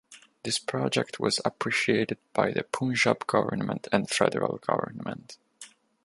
[0.41, 5.37] This project was appreciated by the Punjab Government and Federal Government.